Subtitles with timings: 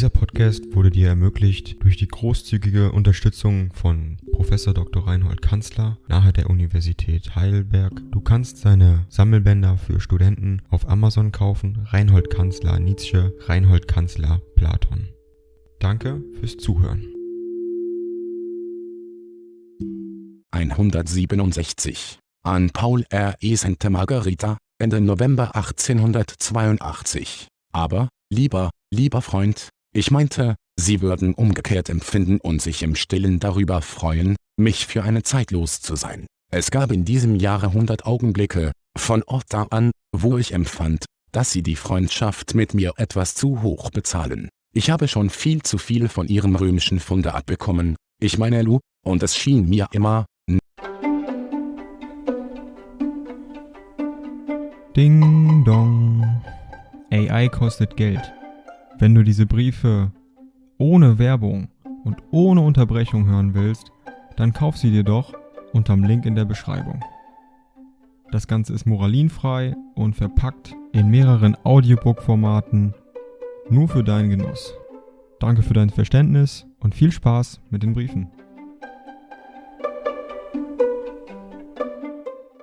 [0.00, 5.06] Dieser Podcast wurde dir ermöglicht durch die großzügige Unterstützung von Professor Dr.
[5.06, 7.92] Reinhold Kanzler nahe der Universität Heidelberg.
[8.10, 11.86] Du kannst seine Sammelbänder für Studenten auf Amazon kaufen.
[11.90, 15.10] Reinhold Kanzler Nietzsche, Reinhold Kanzler Platon.
[15.80, 17.04] Danke fürs Zuhören.
[20.52, 23.34] 167 an Paul R.
[23.40, 23.54] E.
[23.54, 27.48] Santa Margarita, Ende November 1882.
[27.74, 33.82] Aber, lieber, lieber Freund, ich meinte, Sie würden umgekehrt empfinden und sich im Stillen darüber
[33.82, 36.26] freuen, mich für eine Zeit los zu sein.
[36.52, 41.52] Es gab in diesem Jahre hundert Augenblicke, von Ort da an, wo ich empfand, dass
[41.52, 44.48] Sie die Freundschaft mit mir etwas zu hoch bezahlen.
[44.72, 49.22] Ich habe schon viel zu viel von Ihrem römischen Funde abbekommen, ich meine Lu, und
[49.22, 50.26] es schien mir immer,
[54.96, 56.42] Ding dong.
[57.10, 58.32] AI kostet Geld.
[59.00, 60.12] Wenn du diese Briefe
[60.76, 61.68] ohne Werbung
[62.04, 63.92] und ohne Unterbrechung hören willst,
[64.36, 65.32] dann kauf sie dir doch
[65.72, 67.02] unterm Link in der Beschreibung.
[68.30, 72.92] Das Ganze ist moralinfrei und verpackt in mehreren Audiobook-Formaten
[73.70, 74.74] nur für deinen Genuss.
[75.38, 78.28] Danke für dein Verständnis und viel Spaß mit den Briefen.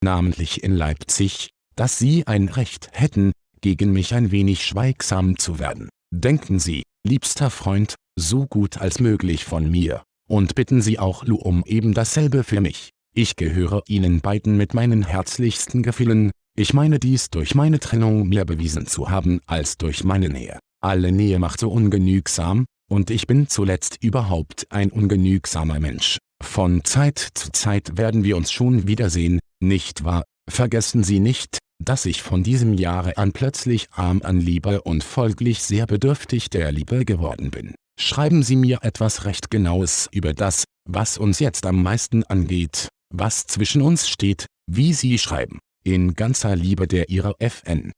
[0.00, 5.88] Namentlich in Leipzig, dass Sie ein Recht hätten, gegen mich ein wenig schweigsam zu werden.
[6.12, 11.36] Denken Sie, liebster Freund, so gut als möglich von mir, und bitten Sie auch Lu
[11.36, 12.90] um eben dasselbe für mich.
[13.14, 18.44] Ich gehöre Ihnen beiden mit meinen herzlichsten Gefühlen, ich meine dies durch meine Trennung mehr
[18.44, 20.58] bewiesen zu haben als durch meine Nähe.
[20.82, 26.18] Alle Nähe macht so ungenügsam, und ich bin zuletzt überhaupt ein ungenügsamer Mensch.
[26.42, 30.24] Von Zeit zu Zeit werden wir uns schon wiedersehen, nicht wahr?
[30.50, 35.62] Vergessen Sie nicht, dass ich von diesem Jahre an plötzlich arm an Liebe und folglich
[35.62, 37.74] sehr bedürftig der Liebe geworden bin.
[37.98, 43.46] Schreiben Sie mir etwas recht Genaues über das, was uns jetzt am meisten angeht, was
[43.46, 45.58] zwischen uns steht, wie Sie schreiben.
[45.82, 47.92] In ganzer Liebe der Ihre FN.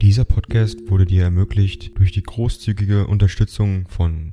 [0.00, 4.32] Dieser Podcast wurde dir ermöglicht durch die großzügige Unterstützung von